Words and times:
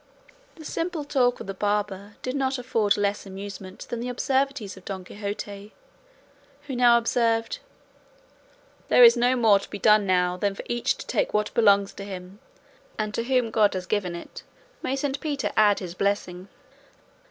The 0.55 0.65
simple 0.65 1.03
talk 1.03 1.39
of 1.39 1.45
the 1.45 1.53
barber 1.53 2.15
did 2.23 2.35
not 2.35 2.57
afford 2.57 2.97
less 2.97 3.27
amusement 3.27 3.81
than 3.91 3.99
the 3.99 4.09
absurdities 4.09 4.75
of 4.75 4.83
Don 4.83 5.03
Quixote, 5.03 5.73
who 6.63 6.75
now 6.75 6.97
observed: 6.97 7.59
"There 8.87 9.03
is 9.03 9.15
no 9.15 9.35
more 9.35 9.59
to 9.59 9.69
be 9.69 9.77
done 9.77 10.07
now 10.07 10.37
than 10.37 10.55
for 10.55 10.63
each 10.65 10.97
to 10.97 11.05
take 11.05 11.35
what 11.35 11.53
belongs 11.53 11.93
to 11.93 12.03
him, 12.03 12.39
and 12.97 13.13
to 13.13 13.25
whom 13.25 13.51
God 13.51 13.75
has 13.75 13.85
given 13.85 14.15
it, 14.15 14.41
may 14.81 14.95
St. 14.95 15.19
Peter 15.19 15.51
add 15.55 15.77
his 15.77 15.93
blessing." 15.93 16.47